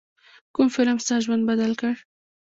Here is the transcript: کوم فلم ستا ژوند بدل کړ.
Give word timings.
کوم 0.55 0.67
فلم 0.75 0.97
ستا 1.03 1.15
ژوند 1.23 1.43
بدل 1.49 1.71
کړ. 1.79 1.93